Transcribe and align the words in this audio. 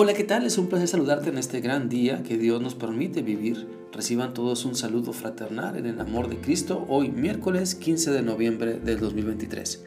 Hola, 0.00 0.14
¿qué 0.14 0.22
tal? 0.22 0.46
Es 0.46 0.58
un 0.58 0.68
placer 0.68 0.86
saludarte 0.86 1.30
en 1.30 1.38
este 1.38 1.60
gran 1.60 1.88
día 1.88 2.22
que 2.22 2.38
Dios 2.38 2.62
nos 2.62 2.76
permite 2.76 3.20
vivir. 3.20 3.66
Reciban 3.92 4.32
todos 4.32 4.64
un 4.64 4.76
saludo 4.76 5.12
fraternal 5.12 5.76
en 5.76 5.86
el 5.86 6.00
amor 6.00 6.28
de 6.28 6.40
Cristo 6.40 6.86
hoy 6.88 7.10
miércoles 7.10 7.74
15 7.74 8.12
de 8.12 8.22
noviembre 8.22 8.74
del 8.74 9.00
2023. 9.00 9.86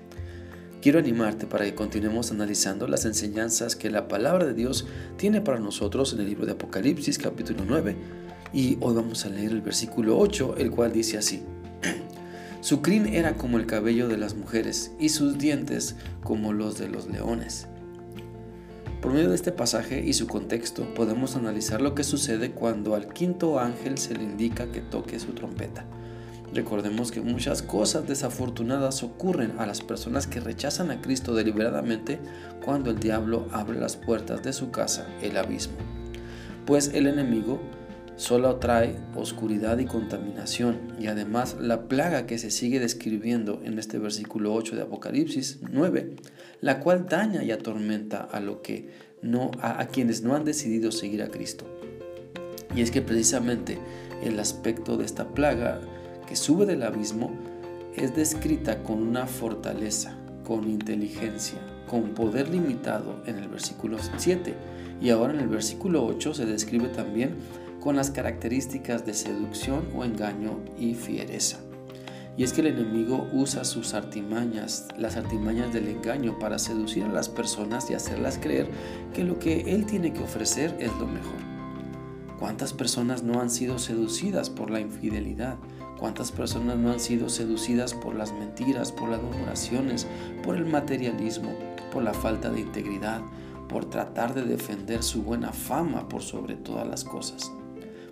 Quiero 0.81 0.99
animarte 0.99 1.47
para 1.47 1.63
que 1.63 1.75
continuemos 1.75 2.29
analizando 2.29 2.89
las 2.89 3.05
enseñanzas 3.05 3.77
que 3.77 3.89
la 3.89 4.09
palabra 4.09 4.45
de 4.45 4.53
Dios 4.53 4.85
tiene 5.15 5.39
para 5.39 5.61
nosotros 5.61 6.11
en 6.11 6.19
el 6.19 6.25
libro 6.25 6.45
de 6.45 6.51
Apocalipsis 6.51 7.17
capítulo 7.17 7.63
9 7.65 7.95
y 8.51 8.77
hoy 8.81 8.93
vamos 8.93 9.23
a 9.25 9.29
leer 9.29 9.51
el 9.51 9.61
versículo 9.61 10.19
8, 10.19 10.55
el 10.57 10.71
cual 10.71 10.91
dice 10.91 11.19
así. 11.19 11.41
Su 12.59 12.81
crin 12.81 13.07
era 13.07 13.37
como 13.37 13.57
el 13.59 13.65
cabello 13.65 14.09
de 14.09 14.17
las 14.17 14.35
mujeres 14.35 14.91
y 14.99 15.07
sus 15.07 15.37
dientes 15.37 15.95
como 16.21 16.51
los 16.51 16.77
de 16.77 16.89
los 16.89 17.07
leones. 17.07 17.69
Por 19.01 19.13
medio 19.13 19.29
de 19.29 19.35
este 19.35 19.51
pasaje 19.51 20.03
y 20.05 20.13
su 20.13 20.27
contexto 20.27 20.93
podemos 20.93 21.35
analizar 21.35 21.81
lo 21.81 21.95
que 21.95 22.03
sucede 22.03 22.51
cuando 22.51 22.93
al 22.93 23.11
quinto 23.11 23.59
ángel 23.59 23.97
se 23.97 24.13
le 24.13 24.23
indica 24.23 24.71
que 24.71 24.81
toque 24.81 25.19
su 25.19 25.33
trompeta. 25.33 25.85
Recordemos 26.53 27.11
que 27.11 27.21
muchas 27.21 27.63
cosas 27.63 28.07
desafortunadas 28.07 29.01
ocurren 29.01 29.53
a 29.57 29.65
las 29.65 29.81
personas 29.81 30.27
que 30.27 30.39
rechazan 30.39 30.91
a 30.91 31.01
Cristo 31.01 31.33
deliberadamente 31.33 32.19
cuando 32.63 32.91
el 32.91 32.99
diablo 32.99 33.47
abre 33.51 33.79
las 33.79 33.95
puertas 33.95 34.43
de 34.43 34.53
su 34.53 34.69
casa, 34.69 35.07
el 35.23 35.35
abismo. 35.35 35.77
Pues 36.67 36.91
el 36.93 37.07
enemigo 37.07 37.59
solo 38.21 38.57
trae 38.57 38.99
oscuridad 39.15 39.79
y 39.79 39.85
contaminación 39.85 40.93
y 40.99 41.07
además 41.07 41.57
la 41.59 41.87
plaga 41.87 42.27
que 42.27 42.37
se 42.37 42.51
sigue 42.51 42.79
describiendo 42.79 43.59
en 43.63 43.79
este 43.79 43.97
versículo 43.97 44.53
8 44.53 44.75
de 44.75 44.83
Apocalipsis 44.83 45.57
9, 45.71 46.17
la 46.61 46.81
cual 46.81 47.07
daña 47.09 47.43
y 47.43 47.49
atormenta 47.49 48.19
a 48.19 48.39
lo 48.39 48.61
que 48.61 48.91
no 49.23 49.49
a, 49.59 49.81
a 49.81 49.87
quienes 49.87 50.21
no 50.21 50.35
han 50.35 50.45
decidido 50.45 50.91
seguir 50.91 51.23
a 51.23 51.29
Cristo. 51.29 51.65
Y 52.75 52.81
es 52.81 52.91
que 52.91 53.01
precisamente 53.01 53.79
el 54.23 54.39
aspecto 54.39 54.97
de 54.97 55.05
esta 55.05 55.29
plaga 55.29 55.81
que 56.27 56.35
sube 56.35 56.67
del 56.67 56.83
abismo 56.83 57.31
es 57.95 58.15
descrita 58.15 58.83
con 58.83 59.01
una 59.01 59.25
fortaleza, 59.25 60.15
con 60.45 60.69
inteligencia, 60.69 61.57
con 61.87 62.13
poder 62.13 62.49
limitado 62.49 63.23
en 63.25 63.37
el 63.37 63.47
versículo 63.47 63.97
7 64.17 64.53
y 65.01 65.09
ahora 65.09 65.33
en 65.33 65.39
el 65.39 65.47
versículo 65.47 66.05
8 66.05 66.35
se 66.35 66.45
describe 66.45 66.89
también 66.89 67.37
con 67.81 67.95
las 67.95 68.11
características 68.11 69.05
de 69.05 69.13
seducción 69.13 69.89
o 69.95 70.05
engaño 70.05 70.59
y 70.77 70.93
fiereza. 70.93 71.57
Y 72.37 72.43
es 72.43 72.53
que 72.53 72.61
el 72.61 72.67
enemigo 72.67 73.27
usa 73.33 73.65
sus 73.65 73.93
artimañas, 73.93 74.87
las 74.97 75.17
artimañas 75.17 75.73
del 75.73 75.89
engaño, 75.89 76.39
para 76.39 76.59
seducir 76.59 77.03
a 77.03 77.11
las 77.11 77.27
personas 77.27 77.89
y 77.89 77.93
hacerlas 77.93 78.37
creer 78.37 78.69
que 79.13 79.23
lo 79.23 79.37
que 79.37 79.73
él 79.75 79.85
tiene 79.85 80.13
que 80.13 80.23
ofrecer 80.23 80.77
es 80.79 80.95
lo 80.97 81.07
mejor. 81.07 81.39
¿Cuántas 82.39 82.71
personas 82.71 83.23
no 83.23 83.41
han 83.41 83.49
sido 83.49 83.77
seducidas 83.79 84.49
por 84.49 84.71
la 84.71 84.79
infidelidad? 84.79 85.57
¿Cuántas 85.99 86.31
personas 86.31 86.77
no 86.77 86.91
han 86.91 86.99
sido 86.99 87.29
seducidas 87.29 87.93
por 87.93 88.15
las 88.15 88.31
mentiras, 88.31 88.91
por 88.91 89.09
las 89.09 89.21
murmuraciones, 89.21 90.07
por 90.43 90.55
el 90.55 90.65
materialismo, 90.65 91.53
por 91.91 92.01
la 92.01 92.13
falta 92.13 92.49
de 92.49 92.61
integridad, 92.61 93.21
por 93.67 93.85
tratar 93.85 94.33
de 94.33 94.43
defender 94.43 95.03
su 95.03 95.21
buena 95.21 95.51
fama 95.51 96.07
por 96.07 96.21
sobre 96.23 96.55
todas 96.55 96.87
las 96.87 97.03
cosas? 97.03 97.51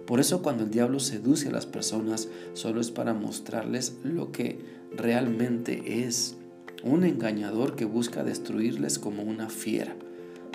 Por 0.10 0.20
eso 0.20 0.42
cuando 0.42 0.64
el 0.64 0.72
diablo 0.72 1.00
seduce 1.00 1.50
a 1.50 1.52
las 1.52 1.68
personas, 1.68 2.30
solo 2.54 2.82
es 2.82 2.90
para 2.90 3.14
mostrarles 3.14 3.94
lo 4.04 4.32
que 4.32 4.58
realmente 4.98 6.04
es. 6.04 6.36
Un 6.84 7.04
engañador 7.04 7.76
que 7.76 7.86
busca 7.86 8.24
destruirles 8.24 8.98
como 8.98 9.22
una 9.22 9.50
fiera. 9.50 9.96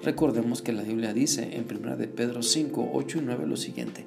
Recordemos 0.03 0.61
que 0.61 0.73
la 0.73 0.83
Biblia 0.83 1.15
dice 1.15 1.51
en 1.53 1.67
1 1.73 1.97
de 1.97 2.09
Pedro 2.09 2.43
5, 2.43 2.91
8 2.95 3.19
y 3.19 3.21
9 3.21 3.47
lo 3.47 3.57
siguiente. 3.57 4.07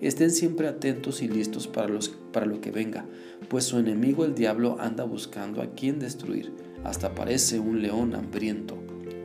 Estén 0.00 0.30
siempre 0.30 0.68
atentos 0.68 1.20
y 1.20 1.26
listos 1.26 1.66
para, 1.66 1.88
los, 1.88 2.10
para 2.32 2.46
lo 2.46 2.60
que 2.60 2.70
venga, 2.70 3.06
pues 3.48 3.64
su 3.64 3.78
enemigo 3.78 4.24
el 4.24 4.36
diablo 4.36 4.76
anda 4.78 5.02
buscando 5.02 5.62
a 5.62 5.72
quien 5.74 5.98
destruir, 5.98 6.52
hasta 6.84 7.12
parece 7.12 7.58
un 7.58 7.82
león 7.82 8.14
hambriento. 8.14 8.78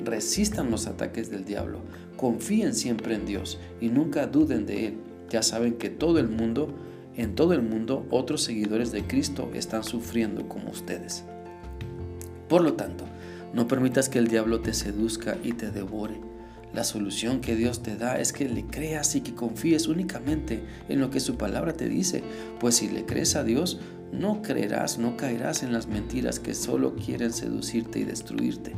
Resistan 0.03 0.71
los 0.71 0.87
ataques 0.87 1.29
del 1.29 1.45
diablo, 1.45 1.81
confíen 2.17 2.73
siempre 2.73 3.13
en 3.13 3.27
Dios 3.27 3.59
y 3.79 3.89
nunca 3.89 4.25
duden 4.25 4.65
de 4.65 4.87
Él 4.87 5.10
ya 5.31 5.41
saben 5.41 5.75
que 5.75 5.89
todo 5.89 6.19
el 6.19 6.27
mundo, 6.27 6.75
en 7.15 7.35
todo 7.35 7.53
el 7.53 7.61
mundo, 7.61 8.05
otros 8.09 8.43
seguidores 8.43 8.91
de 8.91 9.07
Cristo 9.07 9.49
están 9.53 9.83
sufriendo 9.83 10.47
como 10.47 10.69
ustedes. 10.69 11.23
Por 12.49 12.61
lo 12.61 12.73
tanto, 12.73 13.05
no 13.53 13.67
permitas 13.67 14.09
que 14.09 14.19
el 14.19 14.27
diablo 14.27 14.59
te 14.59 14.73
seduzca 14.73 15.37
y 15.41 15.53
te 15.53 15.71
devore. 15.71 16.19
La 16.73 16.83
solución 16.83 17.41
que 17.41 17.55
Dios 17.55 17.81
te 17.81 17.95
da 17.95 18.19
es 18.19 18.33
que 18.33 18.47
le 18.47 18.65
creas 18.65 19.15
y 19.15 19.21
que 19.21 19.33
confíes 19.33 19.87
únicamente 19.87 20.63
en 20.89 20.99
lo 20.99 21.09
que 21.09 21.19
su 21.19 21.35
palabra 21.35 21.73
te 21.73 21.87
dice, 21.87 22.23
pues 22.59 22.75
si 22.75 22.89
le 22.89 23.05
crees 23.05 23.35
a 23.35 23.43
Dios, 23.43 23.79
no 24.11 24.41
creerás, 24.41 24.97
no 24.97 25.15
caerás 25.15 25.63
en 25.63 25.71
las 25.71 25.87
mentiras 25.87 26.39
que 26.39 26.53
solo 26.53 26.95
quieren 26.95 27.31
seducirte 27.31 27.99
y 27.99 28.03
destruirte. 28.03 28.73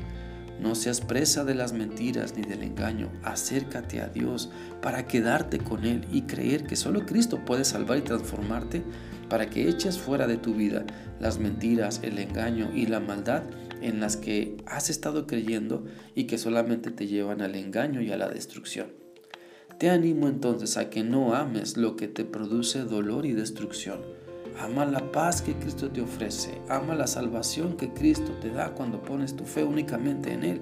No 0.60 0.76
seas 0.76 1.02
presa 1.02 1.44
de 1.44 1.56
las 1.56 1.74
mentiras 1.74 2.36
ni 2.36 2.44
del 2.44 2.64
engaño. 2.64 3.12
Acércate 3.24 4.02
a 4.02 4.08
Dios 4.08 4.50
para 4.82 5.08
quedarte 5.08 5.58
con 5.58 5.86
Él 5.86 6.06
y 6.12 6.24
creer 6.24 6.66
que 6.66 6.76
solo 6.76 7.06
Cristo 7.06 7.44
puede 7.44 7.66
salvar 7.66 7.98
y 7.98 8.02
transformarte 8.02 8.84
para 9.30 9.50
que 9.50 9.68
eches 9.68 9.98
fuera 9.98 10.28
de 10.28 10.38
tu 10.38 10.54
vida 10.54 10.86
las 11.20 11.40
mentiras, 11.40 12.00
el 12.04 12.20
engaño 12.20 12.72
y 12.74 12.86
la 12.86 13.00
maldad 13.00 13.44
en 13.82 14.00
las 14.00 14.16
que 14.16 14.58
has 14.66 14.90
estado 14.90 15.28
creyendo 15.28 15.86
y 16.16 16.26
que 16.26 16.38
solamente 16.38 16.92
te 16.92 17.08
llevan 17.08 17.42
al 17.42 17.56
engaño 17.56 18.02
y 18.02 18.12
a 18.12 18.18
la 18.18 18.30
destrucción. 18.30 18.88
Te 19.80 19.90
animo 19.90 20.28
entonces 20.28 20.78
a 20.78 20.90
que 20.90 21.04
no 21.04 21.34
ames 21.36 21.78
lo 21.78 21.96
que 21.96 22.08
te 22.08 22.24
produce 22.24 22.84
dolor 22.84 23.26
y 23.26 23.34
destrucción 23.34 24.23
Ama 24.60 24.86
la 24.86 25.12
paz 25.12 25.42
que 25.42 25.54
Cristo 25.54 25.90
te 25.90 26.02
ofrece. 26.02 26.62
Ama 26.70 26.96
la 26.96 27.08
salvación 27.08 27.76
que 27.76 27.90
Cristo 27.90 28.32
te 28.42 28.50
da 28.50 28.72
cuando 28.72 29.02
pones 29.02 29.36
tu 29.36 29.46
fe 29.46 29.64
únicamente 29.64 30.34
en 30.34 30.44
Él. 30.44 30.60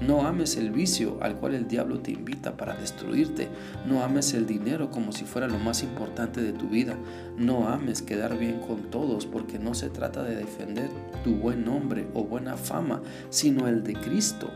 No 0.00 0.26
ames 0.26 0.56
el 0.56 0.70
vicio 0.70 1.18
al 1.20 1.36
cual 1.36 1.54
el 1.54 1.68
diablo 1.68 2.00
te 2.00 2.12
invita 2.12 2.56
para 2.56 2.76
destruirte. 2.76 3.48
No 3.86 4.02
ames 4.02 4.34
el 4.34 4.46
dinero 4.46 4.90
como 4.90 5.12
si 5.12 5.24
fuera 5.24 5.46
lo 5.46 5.58
más 5.58 5.82
importante 5.82 6.40
de 6.40 6.52
tu 6.52 6.68
vida. 6.68 6.96
No 7.36 7.68
ames 7.68 8.02
quedar 8.02 8.36
bien 8.38 8.60
con 8.60 8.90
todos 8.90 9.26
porque 9.26 9.58
no 9.58 9.74
se 9.74 9.90
trata 9.90 10.22
de 10.22 10.36
defender 10.36 10.90
tu 11.22 11.36
buen 11.36 11.64
nombre 11.64 12.08
o 12.14 12.24
buena 12.24 12.56
fama, 12.56 13.02
sino 13.30 13.68
el 13.68 13.82
de 13.84 13.94
Cristo. 13.94 14.50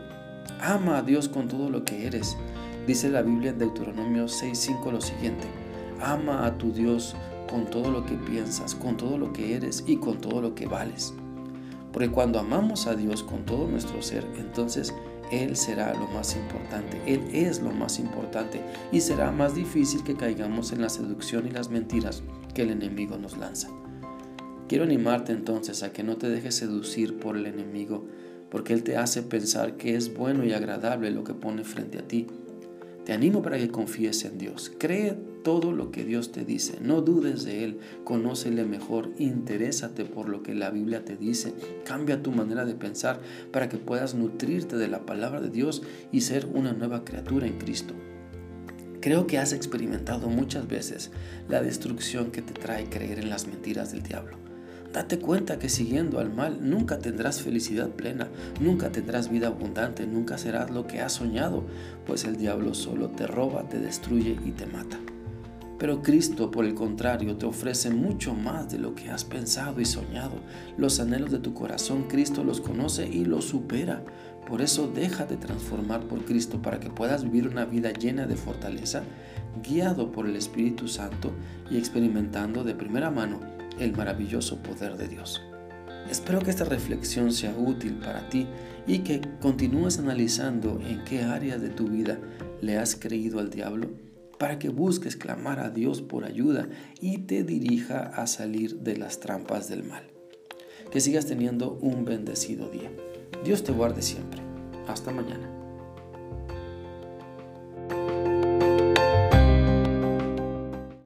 Ama 0.59 0.97
a 0.97 1.01
Dios 1.01 1.29
con 1.29 1.47
todo 1.47 1.69
lo 1.69 1.85
que 1.85 2.07
eres. 2.07 2.35
Dice 2.85 3.09
la 3.09 3.21
Biblia 3.21 3.51
en 3.51 3.59
Deuteronomio 3.59 4.27
6:5 4.27 4.91
lo 4.91 5.01
siguiente. 5.01 5.47
Ama 6.01 6.45
a 6.45 6.57
tu 6.57 6.71
Dios 6.71 7.15
con 7.47 7.65
todo 7.65 7.91
lo 7.91 8.05
que 8.05 8.15
piensas, 8.15 8.75
con 8.75 8.97
todo 8.97 9.17
lo 9.17 9.33
que 9.33 9.55
eres 9.55 9.83
y 9.87 9.97
con 9.97 10.19
todo 10.19 10.41
lo 10.41 10.55
que 10.55 10.67
vales. 10.67 11.13
Porque 11.91 12.09
cuando 12.09 12.39
amamos 12.39 12.87
a 12.87 12.95
Dios 12.95 13.23
con 13.23 13.45
todo 13.45 13.67
nuestro 13.67 14.01
ser, 14.01 14.25
entonces 14.37 14.93
Él 15.31 15.55
será 15.55 15.93
lo 15.93 16.07
más 16.07 16.35
importante, 16.35 17.01
Él 17.05 17.21
es 17.33 17.61
lo 17.61 17.71
más 17.71 17.99
importante 17.99 18.61
y 18.91 19.01
será 19.01 19.31
más 19.31 19.55
difícil 19.55 20.03
que 20.03 20.15
caigamos 20.15 20.71
en 20.71 20.81
la 20.81 20.89
seducción 20.89 21.47
y 21.47 21.51
las 21.51 21.69
mentiras 21.69 22.23
que 22.53 22.63
el 22.63 22.71
enemigo 22.71 23.17
nos 23.17 23.37
lanza. 23.37 23.69
Quiero 24.67 24.83
animarte 24.83 25.31
entonces 25.31 25.81
a 25.81 25.93
que 25.93 26.03
no 26.03 26.17
te 26.17 26.29
dejes 26.29 26.55
seducir 26.55 27.17
por 27.17 27.37
el 27.37 27.45
enemigo, 27.45 28.05
porque 28.49 28.73
Él 28.73 28.83
te 28.83 28.97
hace 28.97 29.23
pensar 29.23 29.77
que 29.77 29.95
es 29.95 30.13
bueno 30.13 30.45
y 30.45 30.53
agradable 30.53 31.09
lo 31.11 31.23
que 31.23 31.33
pone 31.33 31.63
frente 31.63 31.99
a 31.99 32.07
ti 32.07 32.27
te 33.07 33.13
animo 33.13 33.41
para 33.41 33.57
que 33.57 33.69
confíes 33.69 34.25
en 34.25 34.37
Dios. 34.37 34.69
Cree 34.77 35.15
todo 35.41 35.71
lo 35.71 35.91
que 35.91 36.03
Dios 36.03 36.33
te 36.33 36.43
dice. 36.43 36.79
No 36.81 36.99
dudes 36.99 37.45
de 37.45 37.63
Él. 37.63 37.79
Conócele 38.03 38.65
mejor. 38.65 39.11
Interésate 39.17 40.03
por 40.03 40.27
lo 40.27 40.43
que 40.43 40.53
la 40.53 40.71
Biblia 40.71 41.05
te 41.05 41.15
dice. 41.15 41.53
Cambia 41.85 42.21
tu 42.21 42.33
manera 42.33 42.65
de 42.65 42.75
pensar 42.75 43.21
para 43.53 43.69
que 43.69 43.77
puedas 43.77 44.13
nutrirte 44.13 44.75
de 44.75 44.89
la 44.89 45.05
palabra 45.05 45.39
de 45.39 45.49
Dios 45.49 45.83
y 46.11 46.19
ser 46.19 46.47
una 46.53 46.73
nueva 46.73 47.05
criatura 47.05 47.47
en 47.47 47.57
Cristo. 47.57 47.93
Creo 48.99 49.25
que 49.25 49.37
has 49.37 49.53
experimentado 49.53 50.27
muchas 50.27 50.67
veces 50.67 51.09
la 51.47 51.61
destrucción 51.61 52.29
que 52.29 52.41
te 52.41 52.51
trae 52.51 52.89
creer 52.89 53.19
en 53.19 53.29
las 53.29 53.47
mentiras 53.47 53.93
del 53.93 54.03
diablo. 54.03 54.46
Date 54.93 55.19
cuenta 55.19 55.59
que 55.59 55.69
siguiendo 55.69 56.19
al 56.19 56.33
mal 56.33 56.59
nunca 56.61 56.97
tendrás 56.99 57.41
felicidad 57.41 57.89
plena, 57.89 58.29
nunca 58.59 58.91
tendrás 58.91 59.29
vida 59.29 59.47
abundante, 59.47 60.07
nunca 60.07 60.37
serás 60.37 60.71
lo 60.71 60.87
que 60.87 61.01
has 61.01 61.13
soñado, 61.13 61.65
pues 62.05 62.23
el 62.23 62.37
diablo 62.37 62.73
solo 62.73 63.09
te 63.09 63.27
roba, 63.27 63.67
te 63.67 63.79
destruye 63.79 64.37
y 64.45 64.51
te 64.51 64.65
mata. 64.65 64.97
Pero 65.77 66.01
Cristo, 66.01 66.49
por 66.49 66.65
el 66.65 66.73
contrario, 66.73 67.35
te 67.35 67.45
ofrece 67.45 67.91
mucho 67.91 68.33
más 68.33 68.71
de 68.71 68.79
lo 68.79 68.95
que 68.95 69.11
has 69.11 69.23
pensado 69.23 69.79
y 69.79 69.85
soñado. 69.85 70.33
Los 70.75 70.99
anhelos 70.99 71.31
de 71.31 71.37
tu 71.37 71.53
corazón, 71.53 72.05
Cristo 72.07 72.43
los 72.43 72.61
conoce 72.61 73.07
y 73.07 73.25
los 73.25 73.45
supera. 73.45 74.03
Por 74.47 74.63
eso 74.63 74.87
deja 74.87 75.25
de 75.25 75.37
transformar 75.37 76.01
por 76.07 76.25
Cristo 76.25 76.61
para 76.61 76.79
que 76.79 76.89
puedas 76.89 77.23
vivir 77.23 77.47
una 77.47 77.65
vida 77.65 77.91
llena 77.91 78.25
de 78.25 78.37
fortaleza, 78.37 79.03
guiado 79.63 80.11
por 80.11 80.25
el 80.25 80.35
Espíritu 80.35 80.87
Santo 80.87 81.31
y 81.69 81.77
experimentando 81.77 82.63
de 82.63 82.73
primera 82.73 83.11
mano 83.11 83.56
el 83.79 83.95
maravilloso 83.95 84.61
poder 84.63 84.97
de 84.97 85.07
Dios. 85.07 85.41
Espero 86.09 86.39
que 86.39 86.51
esta 86.51 86.63
reflexión 86.63 87.31
sea 87.31 87.53
útil 87.57 87.95
para 87.95 88.29
ti 88.29 88.47
y 88.85 88.99
que 88.99 89.21
continúes 89.41 89.99
analizando 89.99 90.79
en 90.85 91.03
qué 91.03 91.23
área 91.23 91.57
de 91.57 91.69
tu 91.69 91.87
vida 91.87 92.17
le 92.61 92.77
has 92.77 92.95
creído 92.95 93.39
al 93.39 93.49
diablo 93.49 93.89
para 94.37 94.59
que 94.59 94.69
busques 94.69 95.17
clamar 95.17 95.59
a 95.59 95.69
Dios 95.69 96.01
por 96.01 96.23
ayuda 96.23 96.69
y 97.01 97.19
te 97.19 97.43
dirija 97.43 97.99
a 97.99 98.27
salir 98.27 98.79
de 98.79 98.97
las 98.97 99.19
trampas 99.19 99.67
del 99.67 99.83
mal. 99.83 100.03
Que 100.91 101.01
sigas 101.01 101.25
teniendo 101.25 101.73
un 101.81 102.05
bendecido 102.05 102.69
día. 102.69 102.91
Dios 103.43 103.63
te 103.63 103.71
guarde 103.71 104.01
siempre. 104.01 104.41
Hasta 104.87 105.11
mañana. 105.11 105.56